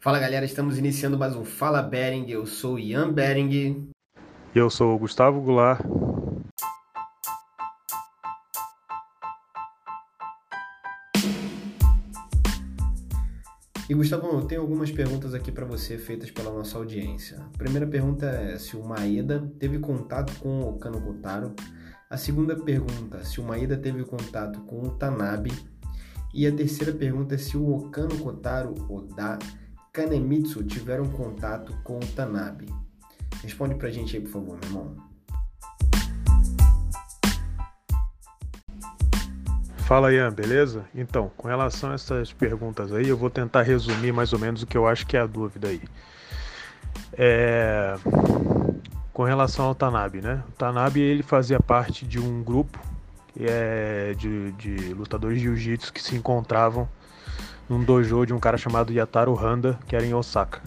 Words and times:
Fala 0.00 0.20
galera, 0.20 0.44
estamos 0.44 0.78
iniciando 0.78 1.18
mais 1.18 1.34
um 1.34 1.44
Fala 1.44 1.82
Bering. 1.82 2.30
Eu 2.30 2.46
sou 2.46 2.74
o 2.74 2.78
Ian 2.78 3.12
Bering. 3.12 3.90
E 4.54 4.56
eu 4.56 4.70
sou 4.70 4.94
o 4.94 4.98
Gustavo 4.98 5.40
Goulart. 5.40 5.80
E 13.90 13.94
Gustavo, 13.94 14.28
eu 14.28 14.42
tenho 14.42 14.60
algumas 14.60 14.92
perguntas 14.92 15.34
aqui 15.34 15.50
para 15.50 15.64
você 15.64 15.98
feitas 15.98 16.30
pela 16.30 16.52
nossa 16.52 16.78
audiência. 16.78 17.38
A 17.52 17.58
primeira 17.58 17.86
pergunta 17.86 18.26
é 18.26 18.56
se 18.56 18.76
o 18.76 18.84
Maeda 18.84 19.50
teve 19.58 19.80
contato 19.80 20.32
com 20.38 20.60
o 20.60 20.78
Kano 20.78 21.00
Kotaro. 21.00 21.56
A 22.08 22.16
segunda 22.16 22.54
pergunta, 22.54 23.24
se 23.24 23.40
o 23.40 23.44
Maeda 23.44 23.76
teve 23.76 24.04
contato 24.04 24.60
com 24.60 24.80
o 24.80 24.90
Tanabe. 24.90 25.52
E 26.32 26.46
a 26.46 26.52
terceira 26.52 26.92
pergunta 26.92 27.34
é 27.34 27.38
se 27.38 27.56
o 27.56 27.68
Okano 27.74 28.16
Kotaro 28.18 28.76
Oda 28.88 29.40
Kanemitsu 29.98 30.62
tiveram 30.62 31.06
contato 31.06 31.76
com 31.82 31.96
o 31.96 32.06
Tanabe. 32.14 32.72
Responde 33.42 33.74
pra 33.74 33.90
gente 33.90 34.16
aí, 34.16 34.22
por 34.22 34.30
favor, 34.30 34.58
meu 34.60 34.68
irmão. 34.68 34.96
Fala 39.78 40.12
Ian, 40.12 40.32
beleza? 40.32 40.84
Então, 40.94 41.32
com 41.36 41.48
relação 41.48 41.90
a 41.90 41.94
essas 41.94 42.32
perguntas 42.32 42.92
aí, 42.92 43.08
eu 43.08 43.16
vou 43.16 43.28
tentar 43.28 43.62
resumir 43.62 44.12
mais 44.12 44.32
ou 44.32 44.38
menos 44.38 44.62
o 44.62 44.68
que 44.68 44.78
eu 44.78 44.86
acho 44.86 45.04
que 45.04 45.16
é 45.16 45.20
a 45.20 45.26
dúvida 45.26 45.66
aí. 45.66 45.82
É... 47.14 47.96
Com 49.12 49.24
relação 49.24 49.64
ao 49.64 49.74
Tanabe, 49.74 50.20
né? 50.20 50.44
O 50.48 50.52
Tanabe 50.52 51.00
ele 51.00 51.24
fazia 51.24 51.58
parte 51.58 52.06
de 52.06 52.20
um 52.20 52.40
grupo 52.44 52.78
é, 53.36 54.14
de, 54.16 54.52
de 54.52 54.94
lutadores 54.94 55.38
de 55.38 55.42
jiu-jitsu 55.42 55.92
que 55.92 56.00
se 56.00 56.14
encontravam 56.14 56.88
num 57.68 57.82
dojo 57.82 58.24
de 58.24 58.32
um 58.32 58.38
cara 58.38 58.56
chamado 58.56 58.92
Yataro 58.92 59.38
Handa, 59.38 59.78
que 59.86 59.94
era 59.94 60.04
em 60.04 60.14
Osaka. 60.14 60.60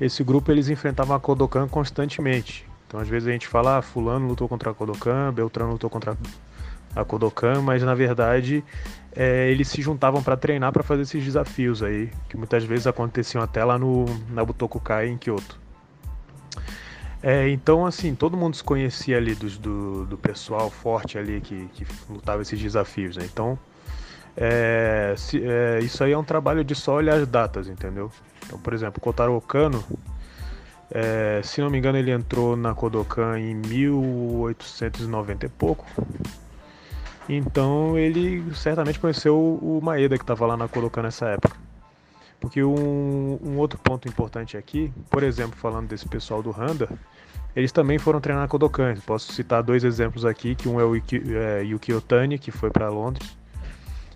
Esse 0.00 0.24
grupo 0.24 0.50
eles 0.50 0.68
enfrentavam 0.68 1.14
a 1.14 1.20
Kodokan 1.20 1.68
constantemente. 1.68 2.66
Então 2.86 2.98
às 2.98 3.08
vezes 3.08 3.28
a 3.28 3.32
gente 3.32 3.46
fala, 3.46 3.78
ah, 3.78 3.82
fulano 3.82 4.26
lutou 4.26 4.48
contra 4.48 4.70
a 4.70 4.74
Kodokan, 4.74 5.32
Beltrano 5.32 5.72
lutou 5.72 5.88
contra 5.88 6.16
a 6.96 7.04
Kodokan, 7.04 7.60
mas 7.62 7.82
na 7.82 7.94
verdade 7.94 8.64
é, 9.14 9.50
eles 9.50 9.68
se 9.68 9.82
juntavam 9.82 10.22
para 10.22 10.36
treinar 10.36 10.72
para 10.72 10.82
fazer 10.82 11.02
esses 11.02 11.22
desafios 11.22 11.82
aí, 11.82 12.10
que 12.28 12.36
muitas 12.36 12.64
vezes 12.64 12.86
aconteciam 12.86 13.42
até 13.42 13.64
lá 13.64 13.78
no 13.78 14.06
Nabutoku-kai 14.30 15.08
em 15.08 15.18
Kyoto. 15.18 15.58
É, 17.22 17.50
então, 17.50 17.84
assim, 17.84 18.14
todo 18.14 18.36
mundo 18.36 18.56
se 18.56 18.64
conhecia 18.64 19.18
ali 19.18 19.34
do, 19.34 19.50
do, 19.58 20.06
do 20.06 20.16
pessoal 20.16 20.70
forte 20.70 21.18
ali 21.18 21.40
que, 21.40 21.68
que 21.74 21.86
lutava 22.08 22.40
esses 22.40 22.58
desafios, 22.58 23.16
né? 23.16 23.28
Então, 23.30 23.58
é, 24.36 25.14
se, 25.16 25.42
é, 25.44 25.80
isso 25.80 26.02
aí 26.02 26.12
é 26.12 26.18
um 26.18 26.24
trabalho 26.24 26.64
de 26.64 26.74
só 26.74 26.94
olhar 26.94 27.16
as 27.16 27.26
datas, 27.26 27.68
entendeu? 27.68 28.10
Então, 28.46 28.58
por 28.58 28.72
exemplo, 28.72 29.00
Kotaro 29.00 29.34
Okano, 29.34 29.84
é, 30.90 31.40
se 31.44 31.60
não 31.60 31.70
me 31.70 31.78
engano, 31.78 31.98
ele 31.98 32.10
entrou 32.10 32.56
na 32.56 32.74
Kodokan 32.74 33.38
em 33.38 33.54
1890 33.54 35.46
e 35.46 35.48
pouco. 35.48 35.86
Então 37.28 37.96
ele 37.96 38.52
certamente 38.54 38.98
conheceu 38.98 39.36
o 39.38 39.80
Maeda 39.80 40.16
que 40.16 40.24
estava 40.24 40.46
lá 40.46 40.56
na 40.56 40.66
Kodokan 40.66 41.02
nessa 41.02 41.28
época. 41.28 41.56
Porque 42.40 42.64
um, 42.64 43.38
um, 43.44 43.58
outro 43.58 43.78
ponto 43.78 44.08
importante 44.08 44.56
aqui, 44.56 44.92
por 45.08 45.22
exemplo, 45.22 45.56
falando 45.56 45.88
desse 45.88 46.08
pessoal 46.08 46.42
do 46.42 46.50
Handa, 46.50 46.88
eles 47.54 47.70
também 47.70 47.98
foram 47.98 48.20
treinar 48.20 48.42
na 48.42 48.48
Kodokan. 48.48 48.96
Posso 49.06 49.32
citar 49.32 49.62
dois 49.62 49.84
exemplos 49.84 50.24
aqui, 50.24 50.56
que 50.56 50.68
um 50.68 50.80
é 50.80 50.84
o 50.84 50.96
Yuki, 50.96 51.22
é, 51.36 51.62
Yuki 51.62 51.92
Otani, 51.92 52.38
que 52.38 52.50
foi 52.50 52.70
para 52.70 52.88
Londres, 52.88 53.36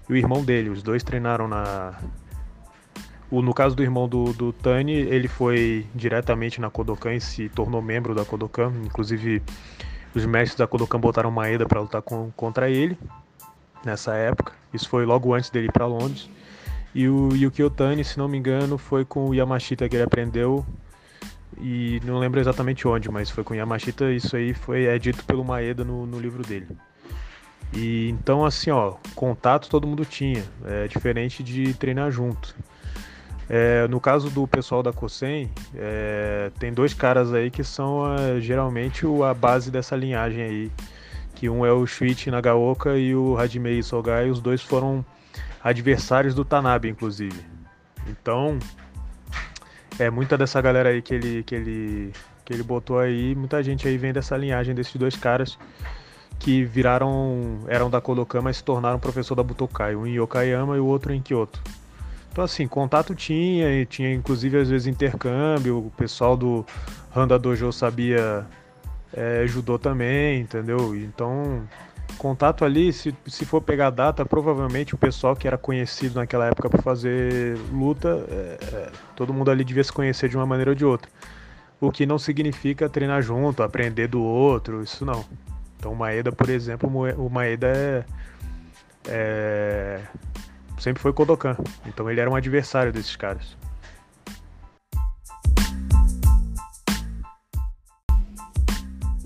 e 0.09 0.13
o 0.13 0.17
irmão 0.17 0.45
dele. 0.45 0.71
Os 0.71 0.83
dois 0.83 1.03
treinaram 1.03 1.49
na... 1.49 1.95
O, 3.31 3.43
no 3.43 3.55
caso 3.55 3.75
do 3.75 3.83
irmão 3.83 4.09
do, 4.09 4.33
do 4.33 4.53
Tani, 4.53 4.93
ele 4.93 5.29
foi 5.29 5.87
diretamente 5.95 6.61
na 6.61 6.71
Kodokan 6.71 7.15
e 7.15 7.21
se 7.21 7.49
tornou 7.49 7.83
membro 7.83 8.15
da 8.15 8.25
Kodokan. 8.25 8.73
Inclusive, 8.85 9.43
os 10.15 10.25
mestres 10.25 10.59
da 10.59 10.67
Kodokan 10.67 11.01
botaram 11.01 11.31
Maeda 11.31 11.67
para 11.67 11.81
lutar 11.81 12.03
com, 12.03 12.31
contra 12.37 12.71
ele 12.71 12.97
nessa 13.85 14.15
época. 14.15 14.53
Isso 14.73 14.89
foi 14.89 15.05
logo 15.05 15.35
antes 15.35 15.51
dele 15.51 15.67
ir 15.67 15.73
para 15.73 15.87
Londres. 15.87 16.29
E 16.95 17.09
o 17.09 17.35
Yuki 17.35 17.63
Otani, 17.63 18.05
se 18.05 18.19
não 18.19 18.29
me 18.29 18.39
engano, 18.39 18.79
foi 18.79 19.05
com 19.05 19.29
o 19.29 19.35
Yamashita 19.35 19.89
que 19.89 19.97
ele 19.97 20.05
aprendeu. 20.05 20.65
E 21.61 22.01
não 22.05 22.19
lembro 22.19 22.39
exatamente 22.39 22.87
onde, 22.87 23.11
mas 23.11 23.31
foi 23.31 23.43
com 23.43 23.55
o 23.55 23.57
Yamashita. 23.57 24.13
Isso 24.13 24.37
aí 24.37 24.55
foi 24.55 24.85
é 24.85 24.99
dito 24.99 25.25
pelo 25.25 25.45
Maeda 25.45 25.83
no, 25.83 26.07
no 26.07 26.21
livro 26.21 26.43
dele. 26.43 26.69
E 27.75 28.09
então 28.11 28.45
assim, 28.45 28.71
ó, 28.71 28.95
contato 29.15 29.69
todo 29.69 29.87
mundo 29.87 30.05
tinha, 30.05 30.45
é 30.65 30.87
diferente 30.87 31.43
de 31.43 31.75
treinar 31.75 32.11
junto. 32.11 32.55
É, 33.49 33.87
no 33.89 34.01
caso 34.01 34.31
do 34.31 34.47
pessoal 34.47 34.83
da 34.83 34.93
Kosen, 34.93 35.51
é, 35.75 36.51
tem 36.59 36.73
dois 36.73 36.95
caras 36.95 37.33
aí 37.33 37.51
que 37.51 37.63
são 37.63 38.15
é, 38.17 38.41
geralmente 38.41 39.05
a 39.29 39.35
base 39.35 39.71
dessa 39.71 39.97
linhagem 39.97 40.43
aí. 40.43 40.73
Que 41.35 41.49
um 41.49 41.67
é 41.67 41.73
o 41.73 41.85
Shuichi 41.85 42.31
Nagaoka 42.31 42.97
e 42.97 43.15
o 43.15 43.37
Hajimei 43.37 43.83
Sogai, 43.83 44.31
os 44.31 44.41
dois 44.41 44.63
foram 44.63 45.05
adversários 45.63 46.33
do 46.33 46.45
Tanabe, 46.45 46.89
inclusive. 46.89 47.45
Então, 48.07 48.59
é 49.99 50.09
muita 50.09 50.39
dessa 50.39 50.61
galera 50.61 50.91
aí 50.91 51.03
que 51.03 51.13
ele, 51.13 51.43
que 51.43 51.55
ele, 51.55 52.13
que 52.45 52.53
ele 52.53 52.63
botou 52.63 53.01
aí, 53.01 53.35
muita 53.35 53.63
gente 53.63 53.87
aí 53.89 53.99
vem 53.99 54.13
dessa 54.13 54.37
linhagem 54.37 54.75
desses 54.75 54.95
dois 54.95 55.17
caras 55.17 55.59
que 56.45 56.63
viraram, 56.63 57.61
eram 57.69 57.89
da 57.89 58.03
Kodokan, 58.03 58.43
mas 58.43 58.59
se 58.59 58.65
tornaram 58.65 58.99
professor 58.99 59.35
da 59.35 59.43
Butokai, 59.43 59.97
um 59.97 60.07
em 60.07 60.19
Yokoyama 60.19 60.77
e 60.77 60.79
o 60.79 60.85
outro 60.85 61.11
em 61.11 61.23
Kyoto. 61.23 61.59
Então, 62.31 62.45
assim, 62.45 62.69
contato 62.69 63.15
tinha, 63.15 63.71
e 63.81 63.87
tinha 63.87 64.13
inclusive 64.13 64.59
às 64.59 64.69
vezes 64.69 64.87
intercâmbio, 64.87 65.79
o 65.79 65.91
pessoal 65.97 66.37
do 66.37 66.63
Handa 67.17 67.39
Dojo 67.39 67.73
sabia 67.73 68.47
é, 69.15 69.47
judô 69.47 69.79
também, 69.79 70.43
entendeu? 70.43 70.95
Então, 70.95 71.67
contato 72.19 72.63
ali, 72.63 72.93
se, 72.93 73.17
se 73.27 73.47
for 73.47 73.63
pegar 73.63 73.89
data, 73.89 74.27
provavelmente 74.27 74.95
o 74.95 74.99
pessoal 74.99 75.35
que 75.35 75.49
era 75.49 75.57
conhecido 75.57 76.17
naquela 76.17 76.47
época 76.49 76.69
para 76.69 76.83
fazer 76.83 77.57
luta, 77.73 78.23
é, 78.29 78.59
é, 78.61 78.93
todo 79.17 79.33
mundo 79.33 79.51
ali 79.51 79.65
devia 79.65 79.83
se 79.83 79.93
conhecer 79.93 80.29
de 80.29 80.37
uma 80.37 80.45
maneira 80.45 80.73
ou 80.73 80.75
de 80.75 80.85
outra. 80.85 81.11
O 81.81 81.91
que 81.91 82.05
não 82.05 82.19
significa 82.19 82.87
treinar 82.87 83.23
junto, 83.23 83.63
aprender 83.63 84.09
do 84.09 84.23
outro, 84.23 84.83
isso 84.83 85.07
não. 85.07 85.25
Então 85.85 85.93
o 85.93 85.97
Maeda, 85.97 86.33
por 86.33 86.49
exemplo, 86.49 86.89
o 86.89 87.29
Maeda 87.29 87.67
é, 87.67 88.05
é 89.07 90.01
sempre 90.79 91.03
foi 91.03 91.13
Kodokan. 91.13 91.59
Então 91.85 92.11
ele 92.11 92.19
era 92.19 92.31
um 92.31 92.35
adversário 92.35 92.91
desses 92.91 93.15
caras. 93.17 93.55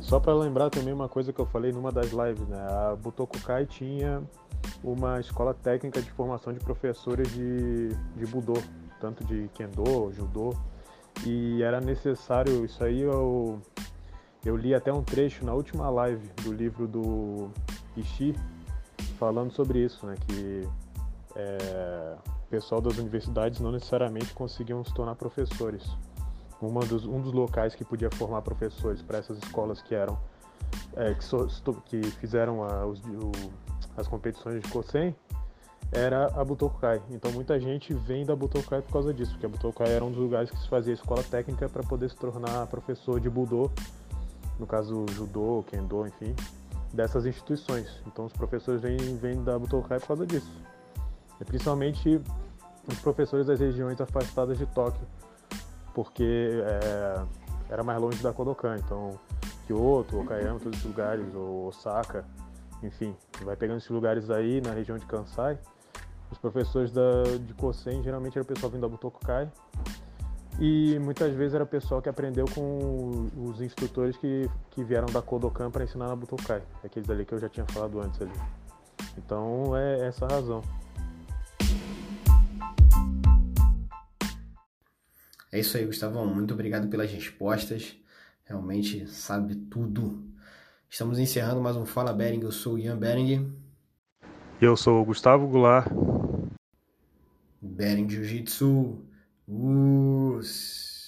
Só 0.03 0.19
para 0.19 0.35
lembrar 0.35 0.69
também 0.69 0.93
uma 0.93 1.09
coisa 1.09 1.33
que 1.33 1.41
eu 1.41 1.47
falei 1.47 1.71
numa 1.71 1.93
das 1.93 2.11
lives, 2.11 2.49
né? 2.49 2.59
A 2.59 2.97
Butokukai 2.97 3.65
tinha 3.65 4.21
uma 4.83 5.21
escola 5.21 5.55
técnica 5.55 6.03
de 6.03 6.11
formação 6.11 6.53
de 6.53 6.59
professores 6.59 7.33
de, 7.33 7.91
de 8.17 8.27
Budô, 8.27 8.61
tanto 9.01 9.25
de 9.25 9.49
Kendo, 9.55 10.13
Judô, 10.13 10.57
e 11.25 11.63
era 11.63 11.81
necessário, 11.81 12.65
isso 12.65 12.83
aí 12.83 13.03
eu, 13.03 13.63
eu 14.45 14.57
li 14.57 14.75
até 14.75 14.93
um 14.93 15.03
trecho 15.03 15.45
na 15.45 15.53
última 15.53 15.91
live 15.91 16.29
do 16.43 16.53
livro 16.53 16.87
do 16.87 17.51
Ishii, 17.97 18.35
falando 19.19 19.53
sobre 19.53 19.85
isso, 19.85 20.07
né? 20.07 20.15
Que 20.27 20.69
é, 21.37 22.17
o 22.27 22.49
pessoal 22.51 22.81
das 22.81 22.99
universidades 22.99 23.61
não 23.61 23.73
necessariamente 23.73 24.33
conseguiam 24.35 24.85
se 24.85 24.93
tornar 24.95 25.15
professores. 25.17 25.85
Uma 26.61 26.81
dos, 26.81 27.05
um 27.05 27.21
dos 27.21 27.33
locais 27.33 27.75
que 27.75 27.85
podia 27.85 28.11
formar 28.11 28.43
professores 28.43 29.01
para 29.03 29.19
essas 29.19 29.39
escolas 29.39 29.81
que 29.81 29.95
eram 29.95 30.19
é, 30.97 31.15
que, 31.15 31.25
so, 31.25 31.47
que, 31.85 32.03
fizeram 32.03 32.65
a, 32.65 32.85
os, 32.87 33.01
o, 33.01 33.31
as 33.97 34.09
competições 34.09 34.61
de 34.61 34.69
Kosen 34.69 35.15
era 35.93 36.27
a 36.39 36.45
Butokai. 36.45 37.01
Então 37.11 37.31
muita 37.33 37.59
gente 37.59 37.95
vem 37.95 38.25
da 38.25 38.35
Butokai 38.35 38.83
por 38.83 38.93
causa 38.93 39.15
disso, 39.15 39.33
porque 39.33 39.47
a 39.47 39.49
Butokai 39.49 39.91
era 39.91 40.05
um 40.05 40.11
dos 40.11 40.19
lugares 40.19 40.51
que 40.51 40.59
se 40.59 40.69
fazia 40.69 40.93
escola 40.93 41.23
técnica 41.23 41.69
para 41.69 41.83
poder 41.83 42.11
se 42.11 42.17
tornar 42.17 42.67
professor 42.67 43.21
de 43.21 43.31
Budô, 43.31 43.71
no 44.59 44.67
caso 44.67 45.07
Judô, 45.13 45.65
Kendo, 45.67 46.07
enfim, 46.07 46.35
dessas 46.93 47.27
instituições. 47.27 47.89
Então 48.07 48.27
os 48.27 48.33
professores 48.33 48.81
vêm, 48.81 48.97
vêm 49.17 49.43
da 49.43 49.59
Butokai 49.59 50.01
por 50.01 50.09
causa 50.09 50.27
disso. 50.27 50.51
E 51.41 51.45
principalmente 51.45 52.21
os 52.87 52.99
professores 53.01 53.47
das 53.47 53.61
regiões 53.61 54.01
afastadas 54.01 54.59
de 54.59 54.67
Tóquio, 54.67 55.07
porque 55.95 56.63
é, 56.65 57.25
era 57.71 57.85
mais 57.85 58.01
longe 58.01 58.23
da 58.23 58.33
Kodokan, 58.33 58.77
então 58.79 59.19
Kyoto, 59.67 60.21
Okayama, 60.21 60.59
todos 60.59 60.79
esses 60.79 60.89
lugares, 60.89 61.35
ou 61.35 61.67
Osaka, 61.67 62.25
enfim, 62.83 63.15
vai 63.43 63.57
pegando 63.57 63.79
esses 63.79 63.91
lugares 63.91 64.31
aí 64.31 64.61
na 64.61 64.73
região 64.73 64.97
de 64.97 65.07
Kansai. 65.07 65.59
Os 66.31 66.39
professores 66.39 66.91
da, 66.93 67.23
de 67.47 67.55
Kosen 67.55 68.03
geralmente 68.03 68.37
era 68.39 68.43
o 68.43 68.47
pessoal 68.47 68.71
vindo 68.71 68.83
da 68.83 68.89
Butokukai 68.89 69.51
e 70.61 70.99
muitas 70.99 71.33
vezes 71.35 71.55
era 71.55 71.63
o 71.63 71.67
pessoal 71.67 72.03
que 72.03 72.09
aprendeu 72.09 72.45
com 72.53 73.29
os 73.37 73.61
instrutores 73.61 74.17
que, 74.17 74.51
que 74.71 74.83
vieram 74.83 75.07
da 75.07 75.23
Kodokan 75.23 75.71
para 75.71 75.85
ensinar 75.85 76.09
na 76.09 76.17
Butokai, 76.17 76.63
aqueles 76.83 77.09
ali 77.09 77.25
que 77.25 77.33
eu 77.33 77.39
já 77.39 77.49
tinha 77.49 77.65
falado 77.67 78.01
antes 78.01 78.21
ali. 78.21 78.33
Então 79.17 79.77
é 79.77 80.07
essa 80.09 80.27
a 80.27 80.29
razão. 80.29 80.63
É 85.51 85.61
isso 85.61 85.77
aí, 85.77 85.87
Gustavão. 85.87 86.27
Muito 86.27 86.53
obrigado 86.53 86.89
pelas 86.89 87.11
respostas. 87.11 87.97
Realmente 88.45 89.07
sabe 89.07 89.55
tudo. 89.55 90.27
Estamos 90.91 91.19
encerrando 91.19 91.61
mais 91.61 91.77
um 91.77 91.87
Fala 91.87 92.13
Bering. 92.13 92.43
Eu 92.43 92.53
sou 92.53 92.75
o 92.75 92.79
Ian 92.79 92.99
Bering. 92.99 93.57
Eu 94.61 94.77
sou 94.77 95.01
o 95.01 95.05
Gustavo 95.05 95.47
Goulart. 95.47 95.89
Bering 97.63 98.09
Jiu-Jitsu. 98.09 99.08
Ooh. 99.51 100.41